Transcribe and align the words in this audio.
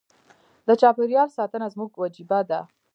د 0.67 0.69
چاپیریال 0.81 1.29
ساتنه 1.37 1.67
زموږ 1.73 1.91
وجیبه 2.01 2.39
ده. 2.49 2.59